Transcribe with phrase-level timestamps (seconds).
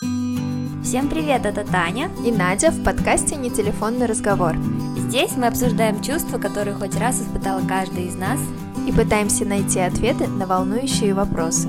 [0.00, 4.54] Всем привет, это Таня и Надя в подкасте «Не телефонный разговор».
[4.96, 8.38] Здесь мы обсуждаем чувства, которые хоть раз испытала каждый из нас
[8.86, 11.68] и пытаемся найти ответы на волнующие вопросы.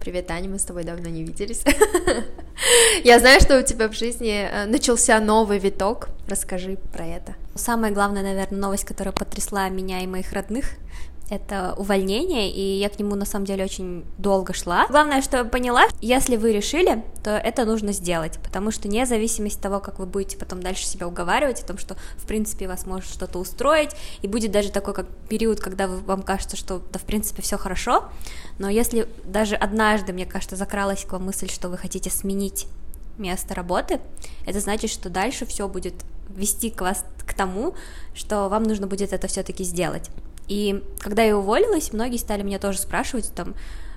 [0.00, 1.64] Привет, Таня, мы с тобой давно не виделись.
[3.04, 6.10] Я знаю, что у тебя в жизни э, начался новый виток.
[6.28, 7.36] Расскажи про это.
[7.54, 10.66] Самая главная, наверное, новость, которая потрясла меня и моих родных,
[11.30, 14.86] это увольнение, и я к нему на самом деле очень долго шла.
[14.88, 19.56] Главное, что я поняла, если вы решили, то это нужно сделать, потому что вне зависимости
[19.56, 22.86] от того, как вы будете потом дальше себя уговаривать о том, что в принципе вас
[22.86, 23.90] может что-то устроить,
[24.22, 28.04] и будет даже такой как период, когда вам кажется, что да в принципе все хорошо,
[28.58, 32.66] но если даже однажды, мне кажется, закралась к вам мысль, что вы хотите сменить
[33.16, 34.00] место работы,
[34.46, 35.94] это значит, что дальше все будет
[36.28, 37.74] вести к вас к тому,
[38.14, 40.10] что вам нужно будет это все-таки сделать.
[40.48, 43.54] И когда я уволилась, многие стали меня тоже спрашивать, там,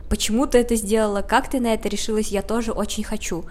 [0.09, 3.45] почему ты это сделала, как ты на это решилась, я тоже очень хочу.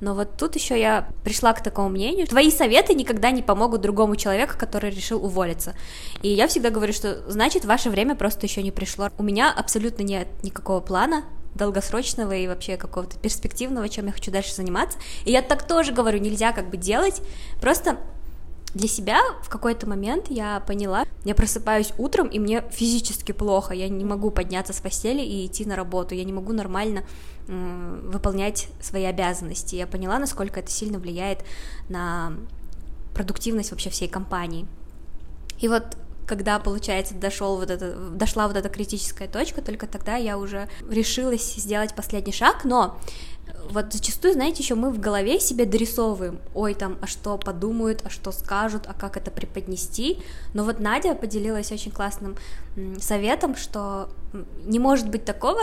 [0.00, 4.16] Но вот тут еще я пришла к такому мнению, твои советы никогда не помогут другому
[4.16, 5.74] человеку, который решил уволиться.
[6.22, 9.10] И я всегда говорю, что значит ваше время просто еще не пришло.
[9.16, 11.22] У меня абсолютно нет никакого плана
[11.54, 14.98] долгосрочного и вообще какого-то перспективного, чем я хочу дальше заниматься.
[15.24, 17.22] И я так тоже говорю, нельзя как бы делать,
[17.60, 17.98] просто
[18.74, 23.88] для себя в какой-то момент я поняла, я просыпаюсь утром, и мне физически плохо, я
[23.88, 27.04] не могу подняться с постели и идти на работу, я не могу нормально
[27.46, 29.74] выполнять свои обязанности.
[29.74, 31.44] Я поняла, насколько это сильно влияет
[31.88, 32.34] на
[33.14, 34.66] продуктивность вообще всей компании.
[35.58, 40.38] И вот когда, получается, дошел вот это, дошла вот эта критическая точка, только тогда я
[40.38, 42.98] уже решилась сделать последний шаг, но
[43.70, 48.10] вот зачастую, знаете, еще мы в голове себе дорисовываем, ой, там, а что подумают, а
[48.10, 50.18] что скажут, а как это преподнести,
[50.54, 52.36] но вот Надя поделилась очень классным
[52.98, 54.08] советом, что
[54.64, 55.60] не может быть такого,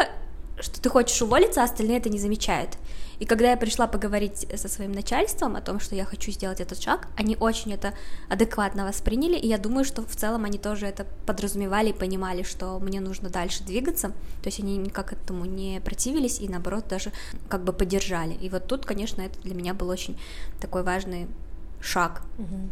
[0.59, 2.77] что ты хочешь уволиться, а остальные это не замечают.
[3.19, 6.81] И когда я пришла поговорить со своим начальством о том, что я хочу сделать этот
[6.81, 7.93] шаг, они очень это
[8.29, 12.79] адекватно восприняли, и я думаю, что в целом они тоже это подразумевали и понимали, что
[12.79, 17.11] мне нужно дальше двигаться, то есть они никак этому не противились и наоборот даже
[17.49, 18.35] как бы поддержали.
[18.35, 20.17] И вот тут, конечно, это для меня был очень
[20.61, 21.27] такой важный
[21.81, 22.21] шаг.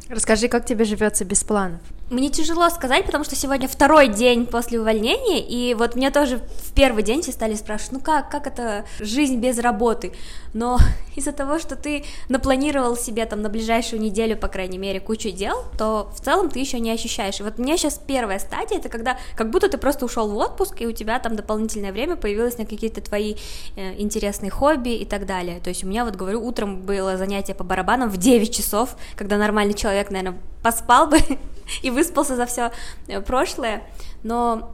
[0.09, 1.81] Расскажи, как тебе живется без планов?
[2.09, 6.71] Мне тяжело сказать, потому что сегодня второй день после увольнения, и вот мне тоже в
[6.73, 10.13] первый день все стали спрашивать, ну как, как это жизнь без работы?
[10.53, 10.79] Но
[11.17, 15.65] из-за того, что ты напланировал себе там на ближайшую неделю, по крайней мере, кучу дел,
[15.77, 17.41] то в целом ты еще не ощущаешь.
[17.41, 20.37] И вот у меня сейчас первая стадия, это когда как будто ты просто ушел в
[20.37, 23.35] отпуск, и у тебя там дополнительное время появилось на какие-то твои
[23.75, 25.59] э, интересные хобби и так далее.
[25.59, 29.37] То есть у меня, вот говорю, утром было занятие по барабанам в 9 часов, когда
[29.37, 31.19] нормальный человек, наверное, поспал бы
[31.81, 32.71] и выспался за все
[33.07, 33.83] э, прошлое,
[34.23, 34.73] но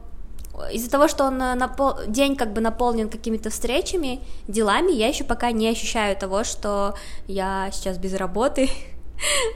[0.72, 1.94] из-за того, что он э, напол...
[2.06, 6.94] день как бы наполнен какими-то встречами, делами, я еще пока не ощущаю того, что
[7.26, 8.70] я сейчас без работы.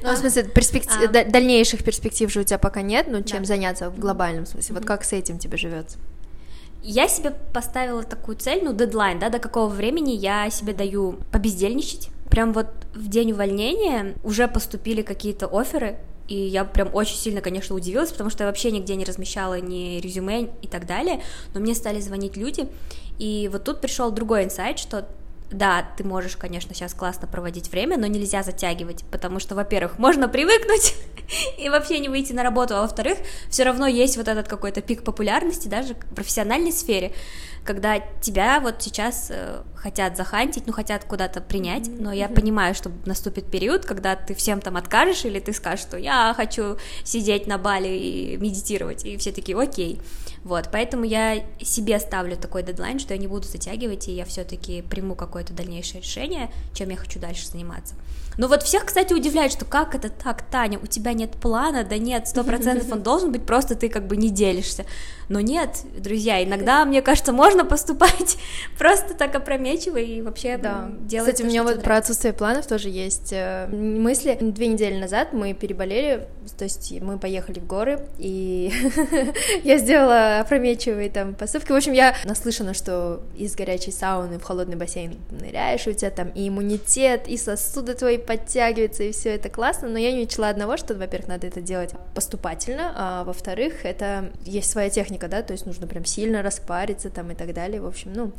[0.04, 1.10] Ну, в смысле, перспектив...
[1.10, 1.24] а.
[1.24, 3.44] дальнейших перспектив же у тебя пока нет, ну, чем да.
[3.44, 4.76] заняться в глобальном смысле.
[4.76, 5.98] Вот как с этим тебе живется?
[6.80, 12.08] Я себе поставила такую цель, ну, дедлайн, да, до какого времени я себе даю побездельничать.
[12.30, 17.74] Прям вот в день увольнения уже поступили какие-то оферы, и я прям очень сильно, конечно,
[17.74, 21.22] удивилась, потому что я вообще нигде не размещала ни резюме и так далее,
[21.54, 22.68] но мне стали звонить люди,
[23.18, 25.08] и вот тут пришел другой инсайт, что
[25.50, 30.28] да, ты можешь, конечно, сейчас классно проводить время, но нельзя затягивать, потому что, во-первых, можно
[30.28, 30.94] привыкнуть
[31.58, 33.18] и вообще не выйти на работу, а во-вторых,
[33.48, 37.12] все равно есть вот этот какой-то пик популярности даже в профессиональной сфере,
[37.64, 42.90] когда тебя вот сейчас э, хотят захантить, ну, хотят куда-то принять, но я понимаю, что
[43.06, 47.58] наступит период, когда ты всем там откажешь, или ты скажешь, что я хочу сидеть на
[47.58, 50.00] бале и медитировать, и все такие, окей,
[50.44, 54.82] вот, поэтому я себе ставлю такой дедлайн, что я не буду затягивать, и я все-таки
[54.82, 57.94] приму какое-то дальнейшее решение, чем я хочу дальше заниматься.
[58.38, 61.98] Но вот всех, кстати, удивляет, что как это так, Таня, у тебя нет плана, да
[61.98, 64.86] нет, сто процентов он должен быть, просто ты как бы не делишься.
[65.28, 68.38] Но нет, друзья, иногда, мне кажется, можно поступать
[68.78, 70.90] просто так опрометчиво и вообще да.
[71.00, 74.36] делать Кстати, то, у меня вот про отсутствие планов тоже есть э, мысли.
[74.40, 76.26] Две недели назад мы переболели,
[76.56, 78.72] то есть мы поехали в горы, и
[79.64, 81.72] я сделала опрометчивые там поступки.
[81.72, 86.28] В общем, я наслышана, что из горячей сауны в холодный бассейн ныряешь, у тебя там
[86.28, 90.76] и иммунитет, и сосуды твои подтягивается, и все это классно, но я не учла одного,
[90.76, 95.66] что, во-первых, надо это делать поступательно, а во-вторых, это есть своя техника, да, то есть
[95.66, 98.32] нужно прям сильно распариться там и так далее, в общем, ну,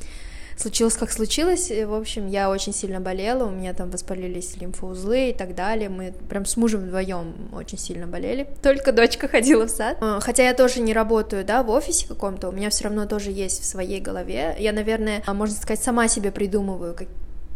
[0.59, 1.69] случилось как случилось.
[1.69, 5.89] В общем, я очень сильно болела, у меня там воспалились лимфоузлы и так далее.
[5.89, 8.47] Мы прям с мужем вдвоем очень сильно болели.
[8.61, 9.97] Только дочка ходила в сад.
[10.01, 13.31] А, хотя я тоже не работаю, да, в офисе каком-то, у меня все равно тоже
[13.31, 14.55] есть в своей голове.
[14.59, 16.93] Я, наверное, можно сказать, сама себе придумываю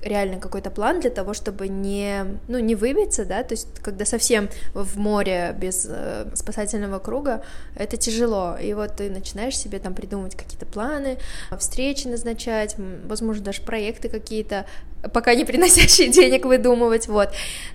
[0.03, 4.49] реально какой-то план для того, чтобы не, ну, не выбиться, да, то есть когда совсем
[4.73, 7.43] в море без э, спасательного круга,
[7.75, 11.17] это тяжело, и вот ты начинаешь себе там придумывать какие-то планы,
[11.57, 14.65] встречи назначать, возможно, даже проекты какие-то,
[15.11, 17.29] пока не приносящие денег выдумывать, вот.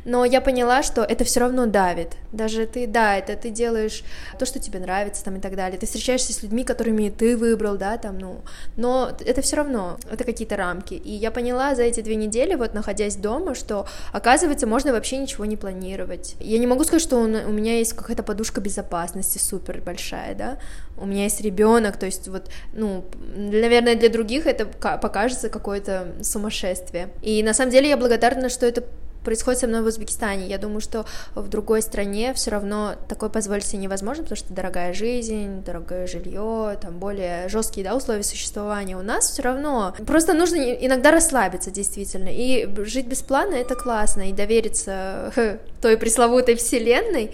[0.05, 2.13] Но я поняла, что это все равно давит.
[2.33, 4.03] Даже ты, да, это ты делаешь
[4.39, 5.79] то, что тебе нравится, там и так далее.
[5.79, 8.41] Ты встречаешься с людьми, которыми ты выбрал, да, там, ну,
[8.77, 10.95] но это все равно, это какие-то рамки.
[10.95, 15.45] И я поняла за эти две недели, вот находясь дома, что, оказывается, можно вообще ничего
[15.45, 16.37] не планировать.
[16.41, 20.59] Я не могу сказать, что у меня есть какая-то подушка безопасности супер большая, да,
[20.97, 23.05] у меня есть ребенок, то есть вот, ну,
[23.37, 27.11] наверное, для других это покажется какое-то сумасшествие.
[27.23, 28.85] И на самом деле я благодарна, что это
[29.25, 30.47] происходит со мной в Узбекистане.
[30.47, 31.05] Я думаю, что
[31.35, 36.79] в другой стране все равно такое позволить себе невозможно, потому что дорогая жизнь, дорогое жилье,
[36.81, 38.97] там более жесткие да, условия существования.
[38.97, 42.31] У нас все равно просто нужно иногда расслабиться, действительно.
[42.31, 45.33] И жить без плана это классно, и довериться
[45.83, 47.33] той пресловутой вселенной.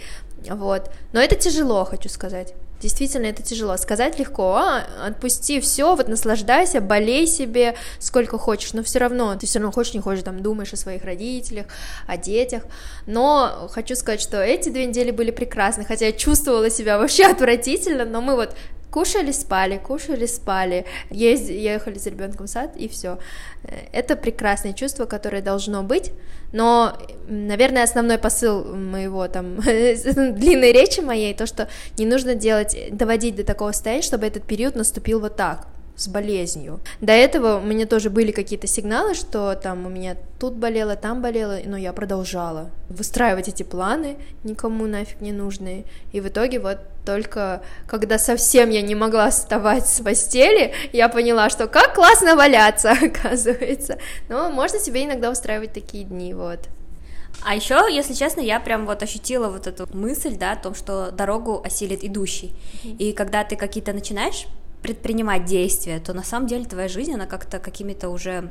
[0.51, 0.91] Вот.
[1.13, 2.55] Но это тяжело, хочу сказать.
[2.81, 3.77] Действительно, это тяжело.
[3.77, 9.47] Сказать легко, а, отпусти все, вот наслаждайся, болей себе сколько хочешь, но все равно, ты
[9.47, 11.67] все равно хочешь, не хочешь, там думаешь о своих родителях,
[12.07, 12.65] о детях.
[13.07, 18.05] Но хочу сказать, что эти две недели были прекрасны, хотя я чувствовала себя вообще отвратительно,
[18.05, 18.55] но мы вот
[18.95, 21.51] кушали, спали, кушали, спали, езд...
[21.51, 23.19] ехали с ребенком в сад, и все.
[23.93, 26.13] Это прекрасное чувство, которое должно быть,
[26.53, 26.97] но,
[27.27, 31.69] наверное, основной посыл моего там длинной речи моей, то, что
[31.99, 35.67] не нужно делать, доводить до такого состояния, чтобы этот период наступил вот так,
[35.97, 36.79] с болезнью.
[37.01, 41.21] До этого у меня тоже были какие-то сигналы, что там у меня тут болело, там
[41.21, 45.85] болело, но я продолжала выстраивать эти планы, никому нафиг не нужные.
[46.13, 51.51] И в итоге вот только когда совсем я не могла вставать с постели, я поняла,
[51.51, 53.99] что как классно валяться, оказывается.
[54.29, 56.61] Но можно себе иногда устраивать такие дни, вот.
[57.45, 61.11] А еще, если честно, я прям вот ощутила вот эту мысль, да, о том, что
[61.11, 62.55] дорогу осилит идущий.
[62.85, 64.47] И когда ты какие-то начинаешь
[64.83, 68.51] предпринимать действия, то на самом деле твоя жизнь, она как-то какими-то уже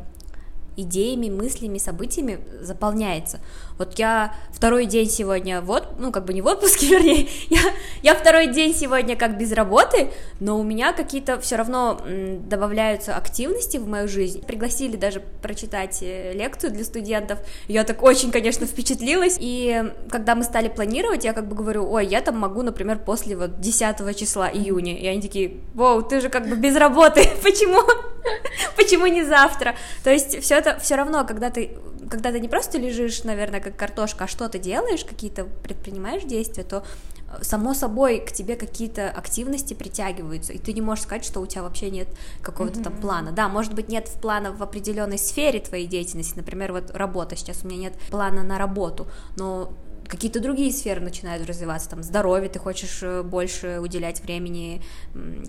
[0.76, 3.40] идеями, мыслями, событиями заполняется.
[3.78, 7.62] Вот я второй день сегодня, вот, ну, как бы не в отпуске, вернее, я,
[8.02, 12.00] я второй день сегодня как без работы, но у меня какие-то все равно
[12.48, 14.44] добавляются активности в мою жизнь.
[14.46, 20.44] Пригласили даже прочитать э, лекцию для студентов, я так очень, конечно, впечатлилась, и когда мы
[20.44, 24.50] стали планировать, я как бы говорю, ой, я там могу, например, после вот 10 числа
[24.50, 27.82] июня, и они такие, вау, ты же как бы без работы, почему?
[28.76, 29.76] Почему не завтра?
[30.04, 31.78] То есть все это все равно, когда ты
[32.10, 36.64] когда ты не просто лежишь, наверное, как картошка, а что ты делаешь, какие-то предпринимаешь действия,
[36.64, 36.84] то
[37.32, 41.48] э, само собой к тебе какие-то активности притягиваются, и ты не можешь сказать, что у
[41.48, 42.08] тебя вообще нет
[42.42, 42.84] какого-то mm-hmm.
[42.84, 43.32] там плана.
[43.32, 47.68] Да, может быть, нет плана в определенной сфере твоей деятельности, например, вот работа, сейчас у
[47.68, 49.74] меня нет плана на работу, но
[50.14, 54.84] какие-то другие сферы начинают развиваться, там, здоровье, ты хочешь э, больше уделять времени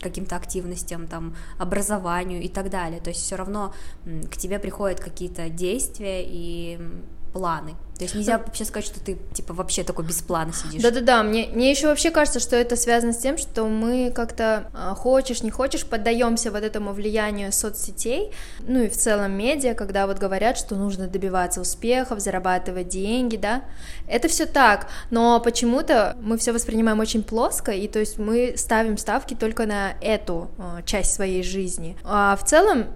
[0.00, 3.74] каким-то активностям, там, образованию и так далее, то есть все равно
[4.04, 6.80] к тебе приходят какие-то действия и
[7.34, 7.74] планы.
[7.98, 10.82] То есть нельзя вообще сказать, что ты типа вообще такой без плана сидишь.
[10.82, 14.94] Да-да-да, мне, мне еще вообще кажется, что это связано с тем, что мы как-то а,
[14.94, 18.32] хочешь, не хочешь, поддаемся вот этому влиянию соцсетей,
[18.66, 23.62] ну и в целом медиа, когда вот говорят, что нужно добиваться успехов, зарабатывать деньги, да.
[24.08, 28.98] Это все так, но почему-то мы все воспринимаем очень плоско, и то есть мы ставим
[28.98, 31.96] ставки только на эту а, часть своей жизни.
[32.02, 32.86] А в целом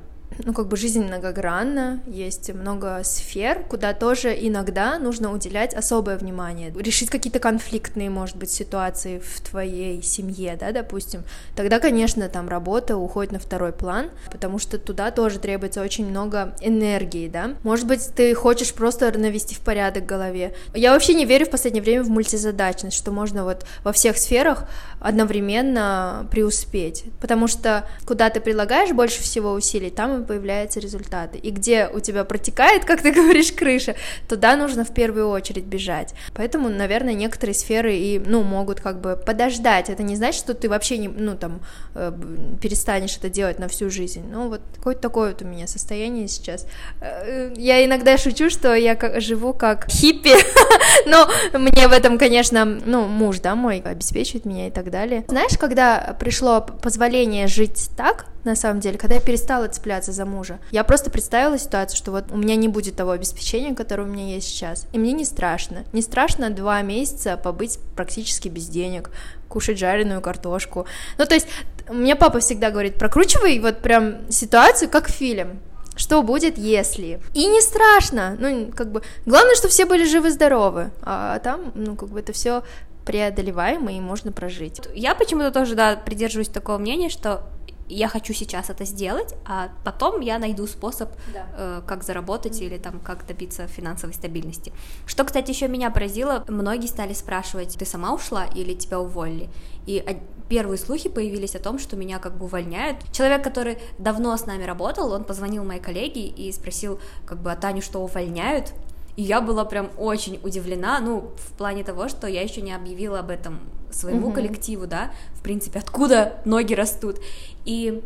[0.44, 6.72] ну, как бы жизнь многогранна, есть много сфер, куда тоже иногда нужно уделять особое внимание,
[6.76, 11.24] решить какие-то конфликтные, может быть, ситуации в твоей семье, да, допустим,
[11.56, 16.54] тогда, конечно, там работа уходит на второй план, потому что туда тоже требуется очень много
[16.60, 20.54] энергии, да, может быть, ты хочешь просто навести в порядок в голове.
[20.74, 24.64] Я вообще не верю в последнее время в мультизадачность, что можно вот во всех сферах
[25.00, 31.38] одновременно преуспеть, потому что куда ты прилагаешь больше всего усилий, там и появляются результаты.
[31.38, 33.94] И где у тебя протекает, как ты говоришь, крыша,
[34.28, 36.14] туда нужно в первую очередь бежать.
[36.34, 39.90] Поэтому, наверное, некоторые сферы и, ну, могут как бы подождать.
[39.90, 41.60] Это не значит, что ты вообще не, ну, там,
[41.94, 42.12] э,
[42.60, 44.24] перестанешь это делать на всю жизнь.
[44.30, 46.66] Ну, вот какое-то такое вот у меня состояние сейчас.
[47.00, 50.32] Э, я иногда шучу, что я живу как хиппи,
[51.06, 51.28] Но
[51.58, 55.24] мне в этом, конечно, ну, муж, да, мой обеспечивает меня и так далее.
[55.28, 60.58] Знаешь, когда пришло позволение жить так, на самом деле, когда я перестала цепляться за мужа,
[60.70, 64.34] я просто представила ситуацию, что вот у меня не будет того обеспечения, которое у меня
[64.34, 65.84] есть сейчас, и мне не страшно.
[65.92, 69.10] Не страшно два месяца побыть практически без денег,
[69.48, 70.86] кушать жареную картошку.
[71.18, 71.48] Ну, то есть,
[71.88, 75.60] мне папа всегда говорит, прокручивай вот прям ситуацию как фильм
[75.98, 77.20] что будет, если.
[77.34, 82.08] И не страшно, ну, как бы, главное, что все были живы-здоровы, а там, ну, как
[82.08, 82.62] бы это все
[83.04, 84.80] преодолеваемо и можно прожить.
[84.94, 87.42] Я почему-то тоже, да, придерживаюсь такого мнения, что
[87.88, 91.46] я хочу сейчас это сделать, а потом я найду способ, да.
[91.56, 92.66] э, как заработать mm-hmm.
[92.66, 94.72] или там как добиться финансовой стабильности.
[95.06, 99.48] Что, кстати, еще меня поразило, многие стали спрашивать, ты сама ушла или тебя уволили?
[99.86, 100.04] И
[100.48, 102.98] первые слухи появились о том, что меня как бы увольняют.
[103.12, 107.56] Человек, который давно с нами работал, он позвонил моей коллеге и спросил, как бы, а
[107.56, 108.72] Таню что, увольняют?
[109.16, 113.18] И я была прям очень удивлена, ну, в плане того, что я еще не объявила
[113.18, 114.34] об этом своему mm-hmm.
[114.34, 117.18] коллективу, да, в принципе, откуда ноги растут.
[117.64, 118.02] И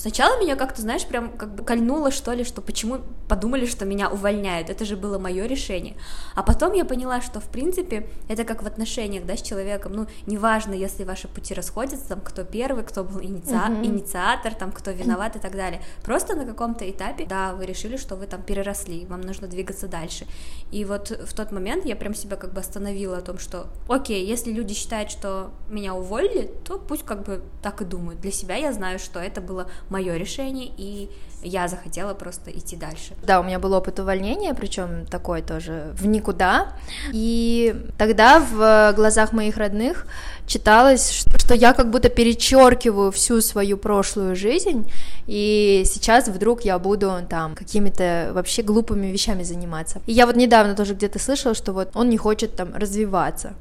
[0.00, 3.00] Сначала меня как-то, знаешь, прям как бы кольнуло, что ли, что почему
[3.30, 5.94] подумали, что меня увольняют, это же было мое решение.
[6.34, 10.06] А потом я поняла, что, в принципе, это как в отношениях, да, с человеком, ну,
[10.26, 13.68] неважно, если ваши пути расходятся, там, кто первый, кто был инициа...
[13.68, 13.86] uh-huh.
[13.86, 15.80] инициатор, там, кто виноват и так далее.
[16.02, 20.26] Просто на каком-то этапе, да, вы решили, что вы там переросли, вам нужно двигаться дальше.
[20.72, 24.26] И вот в тот момент я прям себя как бы остановила о том, что, окей,
[24.26, 28.20] если люди считают, что меня уволили, то пусть как бы так и думают.
[28.20, 31.10] Для себя я знаю, что это было мое решение, и
[31.42, 33.14] я захотела просто идти дальше.
[33.22, 36.72] Да, у меня был опыт увольнения, причем такой тоже в никуда.
[37.12, 40.06] И тогда в глазах моих родных
[40.46, 44.90] читалось, что я как будто перечеркиваю всю свою прошлую жизнь,
[45.26, 50.00] и сейчас вдруг я буду там какими-то вообще глупыми вещами заниматься.
[50.06, 53.54] И я вот недавно тоже где-то слышала, что вот он не хочет там развиваться.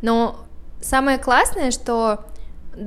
[0.00, 0.44] Но
[0.80, 2.24] самое классное, что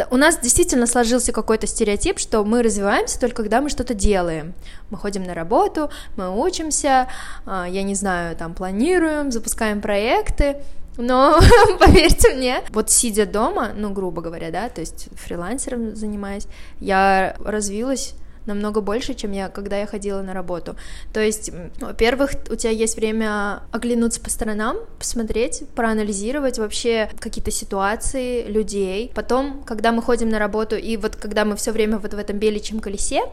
[0.09, 4.53] у нас действительно сложился какой-то стереотип, что мы развиваемся только когда мы что-то делаем.
[4.89, 7.07] Мы ходим на работу, мы учимся,
[7.45, 10.57] а, я не знаю, там планируем, запускаем проекты,
[10.97, 11.39] но
[11.79, 16.47] поверьте мне, вот сидя дома, ну, грубо говоря, да, то есть фрилансером занимаясь,
[16.79, 18.15] я развилась
[18.45, 20.75] намного больше, чем я, когда я ходила на работу.
[21.13, 28.43] То есть, во-первых, у тебя есть время оглянуться по сторонам, посмотреть, проанализировать вообще какие-то ситуации
[28.47, 29.11] людей.
[29.13, 32.37] Потом, когда мы ходим на работу, и вот когда мы все время вот в этом
[32.37, 33.23] беличьем колесе,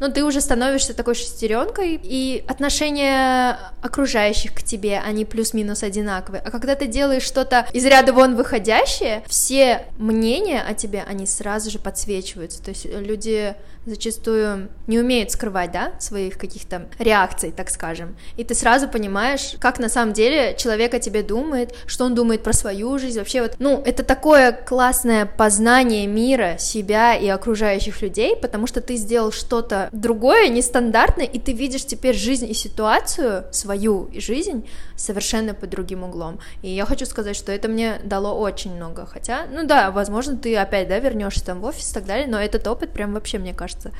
[0.00, 6.42] ну, ты уже становишься такой шестеренкой, и отношения окружающих к тебе, они плюс-минус одинаковые.
[6.42, 11.70] А когда ты делаешь что-то из ряда вон выходящее, все мнения о тебе, они сразу
[11.70, 12.62] же подсвечиваются.
[12.62, 13.54] То есть люди
[13.86, 18.16] зачастую не умеют скрывать, да, своих каких-то реакций, так скажем.
[18.36, 22.42] И ты сразу понимаешь, как на самом деле человек о тебе думает, что он думает
[22.42, 28.36] про свою жизнь, вообще вот, ну, это такое классное познание мира, себя и окружающих людей,
[28.36, 34.10] потому что ты сделал что-то другое, нестандартное, и ты видишь теперь жизнь и ситуацию, свою
[34.14, 36.38] жизнь совершенно под другим углом.
[36.62, 40.54] И я хочу сказать, что это мне дало очень много, хотя, ну да, возможно, ты
[40.56, 43.54] опять, да, вернешься там в офис и так далее, но этот опыт прям вообще, мне
[43.54, 43.92] кажется, кажется.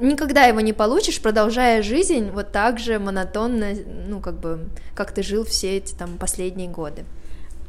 [0.00, 3.74] Никогда его не получишь, продолжая жизнь вот так же монотонно,
[4.08, 7.04] ну, как бы, как ты жил все эти там последние годы.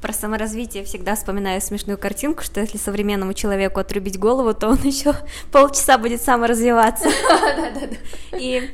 [0.01, 5.15] Про саморазвитие всегда вспоминаю смешную картинку, что если современному человеку отрубить голову, то он еще
[5.51, 7.09] полчаса будет саморазвиваться.
[8.31, 8.71] И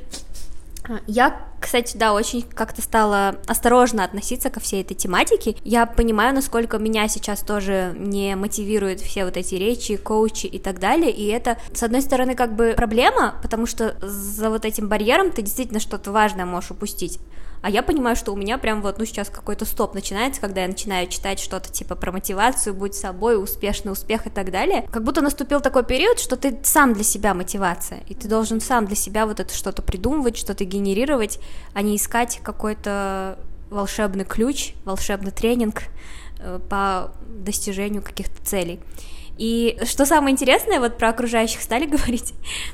[1.07, 5.55] я, кстати, да, очень как-то стала осторожно относиться ко всей этой тематике.
[5.63, 10.79] Я понимаю, насколько меня сейчас тоже не мотивируют все вот эти речи, коучи и так
[10.79, 15.31] далее, и это, с одной стороны, как бы проблема, потому что за вот этим барьером
[15.31, 17.19] ты действительно что-то важное можешь упустить.
[17.61, 20.67] А я понимаю, что у меня прям вот, ну, сейчас какой-то стоп начинается, когда я
[20.67, 25.21] начинаю читать что-то типа про мотивацию, будь собой, успешный успех и так далее, как будто
[25.21, 29.25] наступил такой период, что ты сам для себя мотивация, и ты должен сам для себя
[29.25, 31.39] вот это что-то придумывать, что-то генерировать,
[31.73, 33.39] а не искать какой-то
[33.69, 35.83] волшебный ключ, волшебный тренинг
[36.39, 38.79] э, по достижению каких-то целей.
[39.37, 42.33] И что самое интересное, вот про окружающих стали говорить,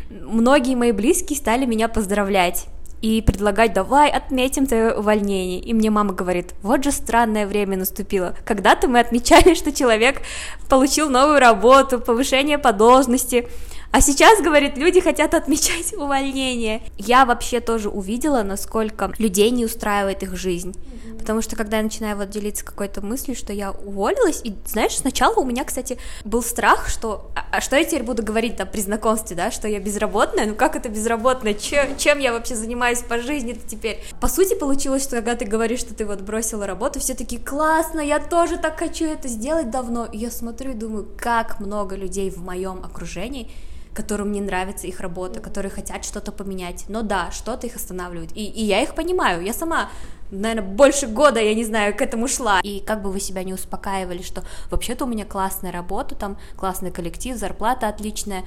[0.10, 2.67] многие мои близкие стали меня поздравлять
[3.01, 5.60] и предлагать, давай отметим твое увольнение.
[5.60, 8.36] И мне мама говорит, вот же странное время наступило.
[8.46, 10.22] Когда-то мы отмечали, что человек
[10.70, 13.48] получил новую работу, повышение по должности,
[13.96, 16.82] А сейчас, говорит, люди хотят отмечать увольнение.
[16.98, 20.75] Я вообще тоже увидела, насколько людей не устраивает их жизнь.
[21.18, 25.36] Потому что когда я начинаю вот делиться какой-то мыслью, что я уволилась, и знаешь, сначала
[25.36, 28.82] у меня, кстати, был страх, что а, а что я теперь буду говорить там при
[28.82, 33.20] знакомстве, да, что я безработная, ну как это безработная, чем, чем я вообще занимаюсь по
[33.20, 34.04] жизни-то теперь?
[34.20, 38.02] По сути, получилось, что когда ты говоришь, что ты вот бросила работу, все таки классно,
[38.02, 42.30] я тоже так хочу это сделать давно, и я смотрю и думаю, как много людей
[42.30, 43.50] в моем окружении
[43.96, 46.86] которым не нравится их работа, которые хотят что-то поменять.
[46.90, 48.36] Но да, что-то их останавливает.
[48.36, 49.44] И, и я их понимаю.
[49.44, 49.90] Я сама
[50.32, 52.60] наверное, больше года, я не знаю, к этому шла.
[52.62, 56.92] И как бы вы себя не успокаивали, что вообще-то у меня классная работа, там классный
[56.92, 58.44] коллектив, зарплата отличная,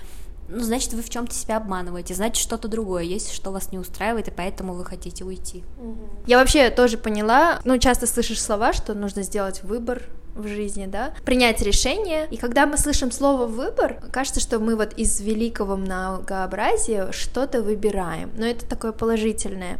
[0.49, 4.29] ну, значит, вы в чем-то себя обманываете, значит, что-то другое есть, что вас не устраивает,
[4.29, 5.63] и поэтому вы хотите уйти.
[6.27, 10.03] Я вообще тоже поняла, ну, часто слышишь слова, что нужно сделать выбор
[10.35, 12.27] в жизни, да, принять решение.
[12.31, 18.31] И когда мы слышим слово выбор, кажется, что мы вот из великого многообразия что-то выбираем,
[18.37, 19.79] но это такое положительное.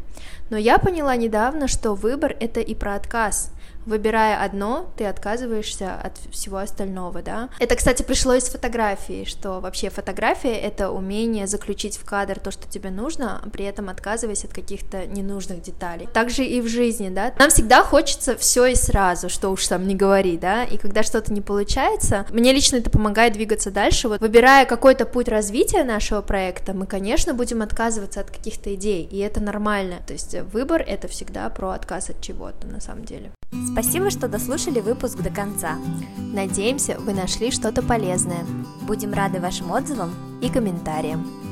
[0.51, 3.53] Но я поняла недавно, что выбор это и про отказ
[3.89, 7.49] выбирая одно, ты отказываешься от всего остального, да.
[7.59, 12.69] Это, кстати, пришло из фотографии, что вообще фотография— это умение заключить в кадр то, что
[12.69, 16.09] тебе нужно, а при этом отказываясь от каких-то ненужных деталей.
[16.13, 17.33] Также и в жизни, да.
[17.39, 21.33] Нам всегда хочется все и сразу, что уж там не говори, да, и когда что-то
[21.33, 24.09] не получается, мне лично это помогает двигаться дальше.
[24.09, 29.19] Вот выбирая какой-то путь развития нашего проекта, мы, конечно, будем отказываться от каких-то идей, и
[29.19, 29.97] это нормально.
[30.07, 33.31] То есть выбор— это всегда про отказ от чего-то, на самом деле.
[33.51, 35.79] Спасибо, что дослушали выпуск до конца.
[36.19, 38.45] Надеемся, вы нашли что-то полезное.
[38.83, 41.48] Будем рады вашим отзывам и комментариям.